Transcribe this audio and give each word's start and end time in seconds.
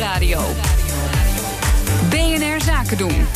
Nieuwsradio. 0.00 0.40
BNR 2.10 2.60
Zaken 2.60 2.98
doen. 2.98 3.26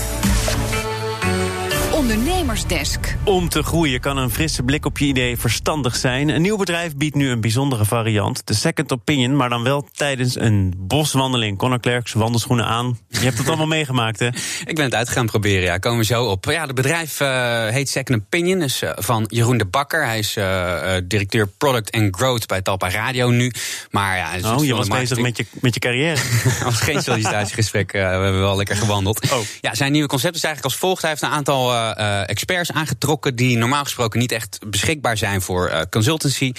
Ondernemersdesk. 2.05 3.17
Om 3.25 3.49
te 3.49 3.63
groeien 3.63 4.01
kan 4.01 4.17
een 4.17 4.31
frisse 4.31 4.63
blik 4.63 4.87
op 4.87 4.99
je 4.99 5.05
idee 5.05 5.37
verstandig 5.37 5.97
zijn. 5.97 6.29
Een 6.29 6.43
nieuw 6.43 6.57
bedrijf 6.57 6.97
biedt 6.97 7.15
nu 7.15 7.31
een 7.31 7.41
bijzondere 7.41 7.85
variant. 7.85 8.47
De 8.47 8.55
second 8.55 8.93
opinion, 8.93 9.37
maar 9.37 9.49
dan 9.49 9.63
wel 9.63 9.89
tijdens 9.93 10.41
een 10.41 10.75
boswandeling. 10.77 11.59
Conor 11.59 11.81
Clerks, 11.81 12.13
wandelschoenen 12.13 12.67
aan. 12.67 12.99
Je 13.09 13.19
hebt 13.19 13.39
het 13.39 13.49
allemaal 13.49 13.67
meegemaakt, 13.79 14.19
hè? 14.19 14.27
Ik 14.65 14.75
ben 14.75 14.85
het 14.85 14.95
uit 14.95 15.09
gaan 15.09 15.27
proberen, 15.27 15.63
ja. 15.63 15.79
Komen 15.79 15.99
we 15.99 16.05
zo 16.05 16.25
op. 16.25 16.45
Ja, 16.45 16.67
het 16.67 16.75
bedrijf 16.75 17.21
uh, 17.21 17.67
heet 17.67 17.89
Second 17.89 18.23
Opinion. 18.23 18.63
Is 18.63 18.83
uh, 18.83 18.91
van 18.95 19.25
Jeroen 19.29 19.59
de 19.59 19.67
Bakker. 19.67 20.07
Hij 20.07 20.19
is 20.19 20.37
uh, 20.37 20.93
directeur 21.05 21.47
Product 21.47 21.91
and 21.91 22.17
Growth 22.17 22.47
bij 22.47 22.63
Talpa 22.63 22.91
Radio 22.91 23.31
nu. 23.31 23.53
Maar 23.91 24.17
ja, 24.17 24.55
oh, 24.55 24.65
je 24.65 24.75
was 24.75 24.89
bezig 24.89 25.19
met 25.19 25.37
je, 25.37 25.47
met 25.61 25.75
je 25.75 25.81
carrière. 25.81 26.21
Was 26.65 26.81
geen 26.81 27.03
sollicitatiegesprek. 27.03 27.93
we 27.93 27.99
hebben 27.99 28.41
wel 28.41 28.57
lekker 28.57 28.77
gewandeld. 28.77 29.33
Oh. 29.33 29.39
Ja, 29.61 29.75
zijn 29.75 29.93
nieuwe 29.93 30.09
concept 30.09 30.37
is 30.37 30.45
eigenlijk 30.45 30.75
als 30.75 30.83
volgt. 30.83 31.03
Hij 31.03 31.11
heeft 31.11 31.23
een 31.23 31.29
aantal 31.29 31.94
experts 32.27 32.73
aangetrokken 32.73 33.37
die 33.37 33.57
normaal 33.57 33.85
gesproken 33.85 34.21
niet 34.21 34.33
echt 34.33 34.59
beschikbaar 34.67 35.17
zijn 35.17 35.41
voor 35.41 35.71
uh, 35.71 35.81
consultancy. 35.91 36.53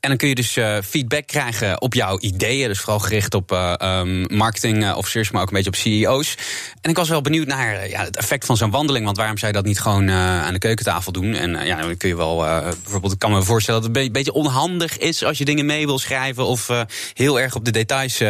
En 0.00 0.08
dan 0.08 0.18
kun 0.18 0.28
je 0.28 0.34
dus 0.34 0.56
uh, 0.56 0.76
feedback 0.84 1.26
krijgen 1.26 1.80
op 1.80 1.94
jouw 1.94 2.18
ideeën. 2.18 2.68
Dus 2.68 2.78
vooral 2.78 2.98
gericht 2.98 3.34
op 3.34 3.52
uh, 3.52 4.02
marketing 4.26 4.92
officers, 4.92 5.30
maar 5.30 5.42
ook 5.42 5.48
een 5.48 5.54
beetje 5.54 5.70
op 5.70 5.76
CEO's. 5.76 6.34
En 6.80 6.90
ik 6.90 6.96
was 6.96 7.08
wel 7.08 7.20
benieuwd 7.20 7.46
naar 7.46 7.88
ja, 7.88 8.04
het 8.04 8.16
effect 8.16 8.46
van 8.46 8.56
zo'n 8.56 8.70
wandeling. 8.70 9.04
Want 9.04 9.16
waarom 9.16 9.38
zou 9.38 9.52
je 9.52 9.56
dat 9.56 9.66
niet 9.66 9.80
gewoon 9.80 10.10
aan 10.10 10.52
de 10.52 10.58
keukentafel 10.58 11.12
doen? 11.12 11.34
En 11.34 11.66
ja, 11.66 11.80
dan 11.80 11.96
kun 11.96 12.08
je 12.08 12.16
wel 12.16 12.36
bijvoorbeeld, 12.82 13.12
ik 13.12 13.18
kan 13.18 13.32
me 13.32 13.42
voorstellen 13.42 13.80
dat 13.82 13.90
het 13.90 14.04
een 14.04 14.12
beetje 14.12 14.32
onhandig 14.32 14.98
is 14.98 15.24
als 15.24 15.38
je 15.38 15.44
dingen 15.44 15.66
mee 15.66 15.86
wil 15.86 15.98
schrijven 15.98 16.46
of 16.46 16.70
heel 17.12 17.40
erg 17.40 17.54
op 17.54 17.64
de 17.64 17.70
details 17.70 18.20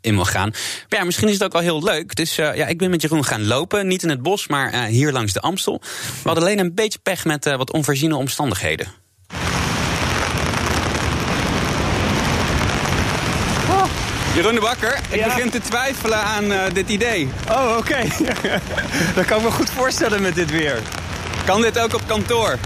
in 0.00 0.14
wil 0.14 0.24
gaan. 0.24 0.50
Maar 0.88 0.98
ja, 0.98 1.04
misschien 1.04 1.28
is 1.28 1.34
het 1.34 1.44
ook 1.44 1.52
wel 1.52 1.62
heel 1.62 1.82
leuk. 1.82 2.14
Dus 2.14 2.34
ja, 2.34 2.66
ik 2.66 2.78
ben 2.78 2.90
met 2.90 3.02
Jeroen 3.02 3.24
gaan 3.24 3.46
lopen. 3.46 3.86
Niet 3.86 4.02
in 4.02 4.08
het 4.08 4.22
bos, 4.22 4.46
maar 4.46 4.84
hier 4.84 5.12
langs 5.12 5.32
de 5.32 5.40
Amstel. 5.40 5.80
We 5.80 6.22
hadden 6.22 6.44
alleen 6.44 6.58
een 6.58 6.74
beetje 6.74 6.98
pech 6.98 7.24
met 7.24 7.44
wat 7.44 7.72
onvoorziene 7.72 8.16
omstandigheden. 8.16 8.86
Oh. 13.68 13.84
Jeroen 14.34 14.54
de 14.54 14.60
Bakker, 14.60 14.98
ik 15.08 15.18
ja. 15.18 15.24
begin 15.24 15.50
te 15.50 15.60
twijfelen 15.60 16.18
aan 16.18 16.52
uh, 16.52 16.60
dit 16.72 16.88
idee. 16.88 17.28
Oh, 17.48 17.76
oké. 17.78 17.78
Okay. 17.78 18.12
dat 19.14 19.24
kan 19.24 19.38
ik 19.38 19.44
me 19.44 19.50
goed 19.50 19.70
voorstellen 19.70 20.22
met 20.22 20.34
dit 20.34 20.50
weer. 20.50 20.78
Kan 21.44 21.60
dit 21.60 21.78
ook 21.78 21.94
op 21.94 22.02
kantoor? 22.06 22.58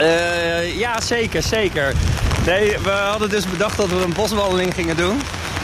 Uh, 0.00 0.78
ja, 0.78 1.00
zeker, 1.00 1.42
zeker. 1.42 1.92
Nee, 2.46 2.78
we 2.82 2.90
hadden 2.90 3.28
dus 3.28 3.46
bedacht 3.46 3.76
dat 3.76 3.88
we 3.88 3.94
een 3.94 4.12
boswandeling 4.12 4.74
gingen 4.74 4.96
doen. 4.96 5.20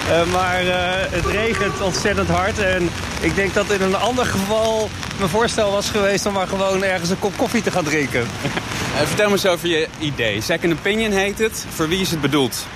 Uh, 0.09 0.33
maar 0.33 0.65
uh, 0.65 0.75
het 1.11 1.27
regent 1.27 1.81
ontzettend 1.81 2.29
hard. 2.29 2.59
En 2.59 2.91
ik 3.21 3.35
denk 3.35 3.55
dat 3.55 3.71
in 3.71 3.83
een 3.83 3.97
ander 3.97 4.27
geval 4.27 4.91
mijn 5.19 5.31
voorstel 5.31 5.71
was 5.71 5.91
geweest 5.91 6.27
om 6.27 6.33
maar 6.33 6.49
gewoon 6.49 6.85
ergens 6.85 7.11
een 7.11 7.19
kop 7.19 7.37
koffie 7.37 7.63
te 7.63 7.71
gaan 7.71 7.85
drinken. 7.85 8.21
Uh, 8.21 9.01
vertel 9.07 9.27
me 9.27 9.33
eens 9.33 9.47
over 9.47 9.69
je 9.69 9.89
idee. 9.99 10.41
Second 10.41 10.73
Opinion 10.73 11.13
heet 11.13 11.39
het. 11.39 11.67
Voor 11.75 11.89
wie 11.89 12.01
is 12.01 12.11
het 12.11 12.21
bedoeld? 12.21 12.67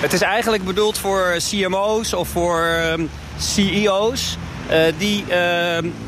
Het 0.00 0.12
is 0.12 0.20
eigenlijk 0.20 0.64
bedoeld 0.64 0.98
voor 0.98 1.36
CMO's 1.50 2.12
of 2.12 2.28
voor 2.28 2.68
CEO's. 3.38 4.36
die 4.98 5.24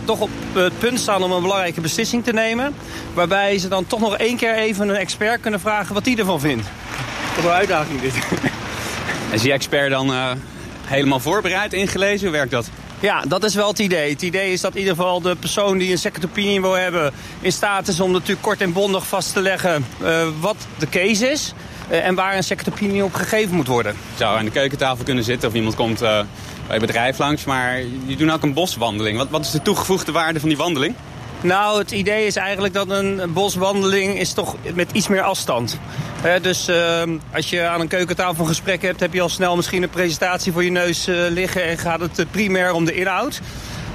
toch 0.05 0.21
op 0.21 0.31
het 0.53 0.79
punt 0.79 1.01
staan 1.01 1.23
om 1.23 1.33
een 1.33 1.43
belangrijke 1.43 1.81
beslissing 1.81 2.25
te 2.25 2.33
nemen. 2.33 2.75
Waarbij 3.15 3.59
ze 3.59 3.69
dan 3.69 3.87
toch 3.87 4.01
nog 4.01 4.17
één 4.17 4.37
keer 4.37 4.55
even 4.55 4.89
een 4.89 4.95
expert 4.95 5.41
kunnen 5.41 5.61
vragen 5.61 5.95
wat 5.95 6.05
hij 6.05 6.17
ervan 6.17 6.41
vindt. 6.41 6.69
Wat 7.37 7.45
een 7.45 7.51
uitdaging 7.51 8.01
dit. 8.01 8.15
Is 9.31 9.43
die 9.43 9.53
expert 9.53 9.91
dan 9.91 10.11
uh, 10.11 10.31
helemaal 10.85 11.21
voorbereid, 11.21 11.73
ingelezen? 11.73 12.27
Hoe 12.27 12.37
werkt 12.37 12.51
dat? 12.51 12.71
Ja, 13.01 13.23
dat 13.29 13.45
is 13.45 13.55
wel 13.55 13.69
het 13.69 13.79
idee. 13.79 14.11
Het 14.11 14.23
idee 14.23 14.53
is 14.53 14.61
dat 14.61 14.73
in 14.73 14.79
ieder 14.79 14.95
geval 14.95 15.21
de 15.21 15.37
persoon 15.37 15.79
die 15.79 15.91
een 15.91 15.99
second 15.99 16.25
opinion 16.25 16.63
wil 16.63 16.73
hebben... 16.73 17.13
in 17.41 17.53
staat 17.53 17.89
is 17.89 18.01
om 18.01 18.11
natuurlijk 18.11 18.43
kort 18.43 18.61
en 18.61 18.73
bondig 18.73 19.07
vast 19.07 19.33
te 19.33 19.41
leggen 19.41 19.87
uh, 20.03 20.27
wat 20.41 20.57
de 20.79 20.89
case 20.89 21.31
is... 21.31 21.53
Uh, 21.91 22.07
en 22.07 22.15
waar 22.15 22.37
een 22.37 22.45
second 22.45 22.69
opinion 22.69 23.03
op 23.03 23.15
gegeven 23.15 23.55
moet 23.55 23.67
worden. 23.67 23.93
Je 23.93 24.19
zou 24.19 24.39
aan 24.39 24.45
de 24.45 24.51
keukentafel 24.51 25.05
kunnen 25.05 25.25
zitten 25.25 25.49
of 25.49 25.55
iemand 25.55 25.75
komt 25.75 25.99
bij 25.99 26.27
het 26.67 26.81
bedrijf 26.81 27.19
langs... 27.19 27.45
maar 27.45 27.79
je 28.07 28.17
doet 28.17 28.31
ook 28.31 28.43
een 28.43 28.53
boswandeling. 28.53 29.19
Wat, 29.19 29.29
wat 29.31 29.45
is 29.45 29.51
de 29.51 29.63
toegevoegde 29.63 30.13
waarde 30.13 30.41
van 30.41 30.49
die 30.49 30.59
wandeling? 30.59 30.95
Nou, 31.41 31.79
het 31.79 31.91
idee 31.91 32.27
is 32.27 32.37
eigenlijk 32.37 32.75
dat 32.75 32.91
een 32.91 33.33
boswandeling 33.33 34.19
is 34.19 34.33
toch 34.33 34.57
met 34.75 34.91
iets 34.93 35.09
meer 35.09 35.23
afstand. 35.23 35.79
He, 36.21 36.41
dus 36.41 36.69
uh, 36.69 37.03
als 37.35 37.51
je 37.51 37.67
aan 37.67 37.81
een 37.81 37.89
keukentafel 37.89 38.41
een 38.41 38.49
gesprek 38.49 38.83
hebt... 38.83 39.01
heb 39.01 39.13
je 39.13 39.21
al 39.21 39.29
snel 39.29 39.57
misschien 39.57 39.83
een 39.83 39.91
presentatie 39.91 40.53
voor 40.53 40.65
je 40.65 40.71
neus 40.71 41.09
uh, 41.09 41.17
liggen... 41.29 41.65
en 41.65 41.79
gaat 41.79 42.01
het 42.01 42.19
uh, 42.19 42.27
primair 42.31 42.73
om 42.73 42.85
de 42.85 42.95
inhoud. 42.95 43.41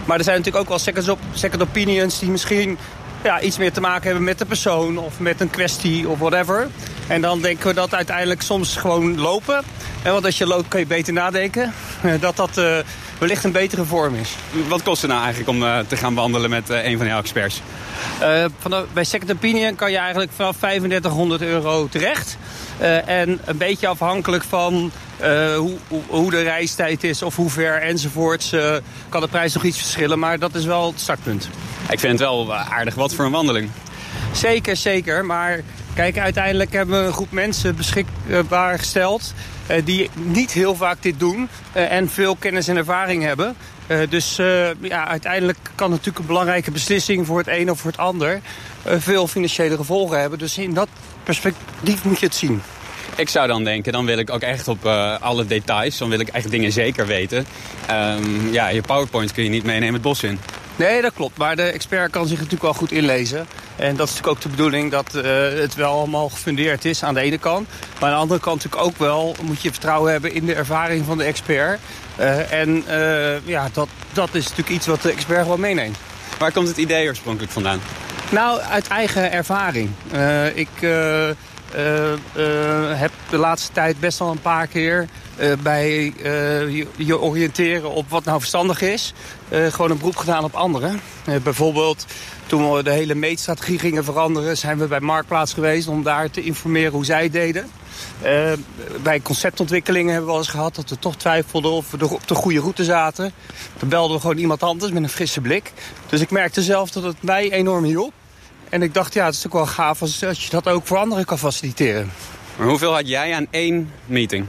Maar 0.05 0.17
er 0.17 0.23
zijn 0.23 0.37
natuurlijk 0.37 0.63
ook 0.63 0.69
wel 0.69 0.79
second, 0.79 1.09
op, 1.09 1.19
second 1.33 1.61
opinions... 1.61 2.19
die 2.19 2.29
misschien 2.29 2.77
ja, 3.23 3.41
iets 3.41 3.57
meer 3.57 3.71
te 3.71 3.81
maken 3.81 4.03
hebben 4.03 4.23
met 4.23 4.39
de 4.39 4.45
persoon... 4.45 4.97
of 4.97 5.19
met 5.19 5.41
een 5.41 5.49
kwestie 5.49 6.07
of 6.09 6.19
whatever. 6.19 6.67
En 7.07 7.21
dan 7.21 7.41
denken 7.41 7.67
we 7.67 7.73
dat 7.73 7.93
uiteindelijk 7.93 8.41
soms 8.41 8.75
gewoon 8.75 9.19
lopen. 9.19 9.63
En 10.03 10.11
want 10.11 10.25
als 10.25 10.37
je 10.37 10.47
loopt 10.47 10.67
kun 10.67 10.79
je 10.79 10.85
beter 10.85 11.13
nadenken. 11.13 11.73
dat 12.19 12.35
dat 12.35 12.59
wellicht 13.21 13.43
een 13.43 13.51
betere 13.51 13.85
vorm 13.85 14.15
is. 14.15 14.35
Wat 14.67 14.83
kost 14.83 15.01
het 15.01 15.11
nou 15.11 15.23
eigenlijk 15.23 15.51
om 15.51 15.63
uh, 15.63 15.79
te 15.79 15.97
gaan 15.97 16.13
wandelen 16.13 16.49
met 16.49 16.69
uh, 16.69 16.85
een 16.85 16.97
van 16.97 17.07
jouw 17.07 17.19
experts? 17.19 17.61
Vanaf, 18.59 18.85
bij 18.93 19.03
Second 19.03 19.31
Opinion 19.31 19.75
kan 19.75 19.91
je 19.91 19.97
eigenlijk 19.97 20.31
vanaf 20.35 20.57
3500 20.57 21.41
euro 21.41 21.87
terecht. 21.87 22.37
en 23.05 23.39
een 23.45 23.57
beetje 23.57 23.87
afhankelijk 23.87 24.43
van 24.43 24.91
hoe, 25.55 25.77
hoe, 25.87 26.01
hoe, 26.07 26.31
de 26.31 26.41
reistijd 26.41 27.03
is 27.03 27.21
of 27.21 27.35
hoe 27.35 27.49
ver 27.49 27.81
enzovoorts... 27.81 28.55
kan 29.09 29.21
de 29.21 29.27
prijs 29.27 29.53
nog 29.53 29.63
iets 29.63 29.77
verschillen, 29.77 30.19
maar 30.19 30.39
dat 30.39 30.55
is 30.55 30.65
wel 30.65 30.87
het 30.87 30.99
startpunt. 30.99 31.49
Ik 31.91 31.99
vind 31.99 32.11
het 32.11 32.21
wel 32.21 32.55
aardig 32.55 32.95
wat 32.95 33.13
voor 33.13 33.25
een 33.25 33.31
wandeling. 33.31 33.69
Zeker, 34.31 34.75
zeker. 34.75 35.25
Maar 35.25 35.59
kijk, 35.93 36.17
uiteindelijk 36.17 36.73
hebben 36.73 37.01
we 37.01 37.07
een 37.07 37.13
groep 37.13 37.31
mensen 37.31 37.75
beschikbaar 37.75 38.79
gesteld... 38.79 39.33
Uh, 39.71 39.77
die 39.85 40.09
niet 40.13 40.51
heel 40.51 40.75
vaak 40.75 41.01
dit 41.01 41.19
doen 41.19 41.49
uh, 41.75 41.91
en 41.91 42.09
veel 42.09 42.35
kennis 42.35 42.67
en 42.67 42.77
ervaring 42.77 43.23
hebben. 43.23 43.55
Dus 44.09 44.35
ja, 44.81 45.07
uiteindelijk 45.07 45.57
kan 45.75 45.89
natuurlijk 45.89 46.19
een 46.19 46.25
belangrijke 46.25 46.71
beslissing 46.71 47.25
voor 47.25 47.37
het 47.37 47.47
een 47.47 47.71
of 47.71 47.79
voor 47.79 47.91
het 47.91 47.99
ander 47.99 48.41
veel 48.85 49.27
financiële 49.27 49.75
gevolgen 49.75 50.19
hebben. 50.19 50.39
Dus 50.39 50.57
in 50.57 50.73
dat 50.73 50.87
perspectief 51.23 52.03
moet 52.03 52.19
je 52.19 52.25
het 52.25 52.35
zien. 52.35 52.61
Ik 53.15 53.29
zou 53.29 53.47
dan 53.47 53.63
denken, 53.63 53.91
dan 53.91 54.05
wil 54.05 54.17
ik 54.17 54.29
ook 54.29 54.41
echt 54.41 54.67
op 54.67 54.85
alle 55.19 55.45
details, 55.45 55.97
dan 55.97 56.09
wil 56.09 56.19
ik 56.19 56.27
echt 56.27 56.51
dingen 56.51 56.71
zeker 56.71 57.07
weten. 57.07 57.45
Um, 57.91 58.51
ja, 58.51 58.67
je 58.67 58.81
PowerPoint 58.81 59.31
kun 59.31 59.43
je 59.43 59.49
niet 59.49 59.63
meenemen 59.63 59.93
het 59.93 60.01
bos 60.01 60.23
in. 60.23 60.39
Nee, 60.81 61.01
dat 61.01 61.13
klopt. 61.13 61.37
Maar 61.37 61.55
de 61.55 61.61
expert 61.61 62.11
kan 62.11 62.27
zich 62.27 62.35
natuurlijk 62.35 62.63
wel 62.63 62.73
goed 62.73 62.91
inlezen. 62.91 63.47
En 63.75 63.95
dat 63.95 64.07
is 64.07 64.13
natuurlijk 64.13 64.27
ook 64.27 64.41
de 64.41 64.49
bedoeling 64.49 64.91
dat 64.91 65.15
uh, 65.15 65.23
het 65.59 65.75
wel 65.75 65.91
allemaal 65.91 66.29
gefundeerd 66.29 66.85
is 66.85 67.03
aan 67.03 67.13
de 67.13 67.19
ene 67.19 67.37
kant. 67.37 67.67
Maar 67.99 68.09
aan 68.09 68.15
de 68.15 68.21
andere 68.21 68.39
kant 68.39 68.63
natuurlijk 68.63 68.83
ook 68.89 68.97
wel 68.97 69.35
moet 69.41 69.61
je 69.61 69.71
vertrouwen 69.71 70.11
hebben 70.11 70.33
in 70.33 70.45
de 70.45 70.53
ervaring 70.53 71.05
van 71.05 71.17
de 71.17 71.23
expert. 71.23 71.79
Uh, 72.19 72.51
en 72.51 72.83
uh, 72.87 73.47
ja, 73.47 73.69
dat, 73.73 73.87
dat 74.13 74.29
is 74.33 74.43
natuurlijk 74.43 74.69
iets 74.69 74.87
wat 74.87 75.01
de 75.01 75.11
expert 75.11 75.41
gewoon 75.41 75.59
meeneemt. 75.59 75.97
Waar 76.37 76.51
komt 76.51 76.67
het 76.67 76.77
idee 76.77 77.07
oorspronkelijk 77.07 77.51
vandaan? 77.51 77.79
Nou, 78.29 78.59
uit 78.59 78.87
eigen 78.87 79.31
ervaring. 79.31 79.89
ik 80.53 80.69
heb 82.95 83.11
de 83.29 83.37
laatste 83.37 83.71
tijd 83.71 83.99
best 83.99 84.19
wel 84.19 84.31
een 84.31 84.41
paar 84.41 84.67
keer 84.67 85.07
uh, 85.39 85.53
bij 85.63 86.13
je, 86.69 86.87
je, 86.95 87.19
oriënteren 87.19 87.91
op 87.91 88.09
wat 88.09 88.23
nou 88.23 88.39
verstandig 88.39 88.81
is. 88.81 89.13
Gewoon 89.49 89.91
een 89.91 89.97
beroep 89.97 90.15
gedaan 90.15 90.43
op 90.43 90.53
anderen. 90.53 91.01
bijvoorbeeld 91.43 92.05
toen 92.45 92.73
we 92.73 92.83
de 92.83 92.91
hele 92.91 93.15
meetstrategie 93.15 93.79
gingen 93.79 94.03
veranderen... 94.03 94.57
zijn 94.57 94.77
we 94.77 94.87
bij 94.87 94.99
Marktplaats 94.99 95.53
geweest 95.53 95.87
om 95.87 96.03
daar 96.03 96.31
te 96.31 96.43
informeren 96.43 96.91
hoe 96.91 97.05
zij 97.05 97.29
deden. 97.29 97.71
bij 99.03 99.21
conceptontwikkelingen 99.21 100.07
hebben 100.13 100.25
we 100.25 100.31
wel 100.31 100.41
eens 100.41 100.51
gehad 100.51 100.75
dat 100.75 100.89
we 100.89 100.99
toch 100.99 101.15
twijfelden 101.15 101.71
of 101.71 101.91
we 101.91 102.09
op 102.09 102.27
de 102.27 102.35
goede 102.35 102.59
route 102.59 102.83
zaten. 102.83 103.33
Dan 103.79 103.89
belden 103.89 104.15
we 104.15 104.21
gewoon 104.21 104.37
iemand 104.37 104.63
anders 104.63 104.91
met 104.91 105.03
een 105.03 105.09
frisse 105.09 105.41
blik. 105.41 105.71
Dus 106.09 106.19
ik 106.21 106.31
merkte 106.31 106.61
zelf 106.61 106.91
dat 106.91 107.03
het 107.03 107.23
mij 107.23 107.51
enorm 107.51 107.83
hielp. 107.83 108.13
En 108.71 108.81
ik 108.81 108.93
dacht, 108.93 109.13
ja, 109.13 109.25
het 109.25 109.35
is 109.35 109.45
ook 109.45 109.53
wel 109.53 109.65
gaaf 109.65 110.01
als, 110.01 110.23
als 110.23 110.43
je 110.43 110.49
dat 110.49 110.67
ook 110.67 110.87
voor 110.87 110.97
anderen 110.97 111.25
kan 111.25 111.37
faciliteren. 111.37 112.11
Maar 112.55 112.67
hoeveel 112.67 112.93
had 112.93 113.07
jij 113.07 113.33
aan 113.33 113.47
één 113.49 113.91
meeting? 114.05 114.47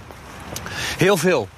Heel 0.99 1.17
veel. 1.17 1.49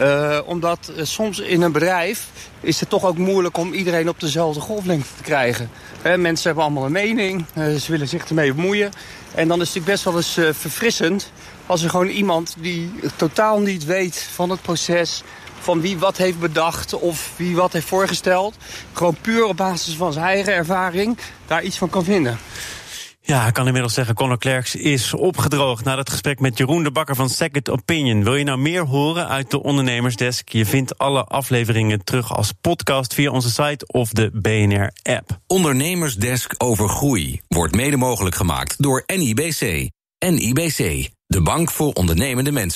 Uh, 0.00 0.38
omdat 0.44 0.92
uh, 0.96 1.04
soms 1.04 1.38
in 1.38 1.62
een 1.62 1.72
bedrijf 1.72 2.28
is 2.60 2.80
het 2.80 2.88
toch 2.88 3.04
ook 3.04 3.18
moeilijk 3.18 3.56
om 3.56 3.72
iedereen 3.72 4.08
op 4.08 4.20
dezelfde 4.20 4.60
golflengte 4.60 5.08
te 5.16 5.22
krijgen. 5.22 5.70
Mensen 6.02 6.46
hebben 6.46 6.64
allemaal 6.64 6.84
een 6.84 6.92
mening, 6.92 7.44
ze 7.54 7.84
willen 7.86 8.08
zich 8.08 8.28
ermee 8.28 8.54
bemoeien. 8.54 8.90
En 9.34 9.48
dan 9.48 9.60
is 9.60 9.74
het 9.74 9.84
natuurlijk 9.84 9.86
best 9.86 10.04
wel 10.04 10.16
eens 10.16 10.56
verfrissend 10.58 11.32
als 11.66 11.82
er 11.82 11.90
gewoon 11.90 12.08
iemand 12.08 12.54
die 12.58 12.92
totaal 13.16 13.60
niet 13.60 13.84
weet 13.84 14.28
van 14.32 14.50
het 14.50 14.62
proces... 14.62 15.22
van 15.60 15.80
wie 15.80 15.98
wat 15.98 16.16
heeft 16.16 16.38
bedacht 16.38 16.94
of 16.94 17.32
wie 17.36 17.56
wat 17.56 17.72
heeft 17.72 17.86
voorgesteld... 17.86 18.56
gewoon 18.92 19.16
puur 19.20 19.44
op 19.44 19.56
basis 19.56 19.94
van 19.94 20.12
zijn 20.12 20.24
eigen 20.24 20.52
ervaring 20.52 21.18
daar 21.46 21.62
iets 21.62 21.78
van 21.78 21.90
kan 21.90 22.04
vinden. 22.04 22.38
Ja, 23.22 23.46
ik 23.46 23.52
kan 23.52 23.66
inmiddels 23.66 23.94
zeggen, 23.94 24.14
Conor 24.14 24.38
Klerks 24.38 24.74
is 24.74 25.14
opgedroogd 25.14 25.84
na 25.84 25.96
het 25.96 26.10
gesprek 26.10 26.40
met 26.40 26.58
Jeroen 26.58 26.82
de 26.82 26.90
Bakker 26.90 27.14
van 27.14 27.28
Second 27.28 27.70
Opinion. 27.70 28.24
Wil 28.24 28.34
je 28.34 28.44
nou 28.44 28.58
meer 28.58 28.86
horen 28.86 29.28
uit 29.28 29.50
de 29.50 29.62
Ondernemersdesk? 29.62 30.48
Je 30.48 30.66
vindt 30.66 30.98
alle 30.98 31.24
afleveringen 31.24 32.04
terug 32.04 32.34
als 32.34 32.52
podcast 32.60 33.14
via 33.14 33.30
onze 33.30 33.50
site 33.50 33.86
of 33.86 34.10
de 34.10 34.30
BNR-app. 34.32 35.38
Ondernemersdesk 35.46 36.54
over 36.58 36.88
groei 36.88 37.40
wordt 37.48 37.74
mede 37.74 37.96
mogelijk 37.96 38.34
gemaakt 38.34 38.82
door 38.82 39.02
NIBC. 39.06 39.88
NIBC, 40.18 41.08
de 41.26 41.42
bank 41.42 41.70
voor 41.70 41.92
ondernemende 41.92 42.52
mensen. 42.52 42.68